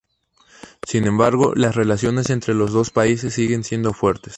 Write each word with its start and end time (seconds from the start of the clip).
Sin 0.81 1.05
embargo, 1.05 1.53
las 1.53 1.75
relaciones 1.75 2.31
entre 2.31 2.55
los 2.55 2.71
dos 2.73 2.89
países 2.89 3.35
siguen 3.35 3.63
siendo 3.63 3.93
fuertes. 3.93 4.29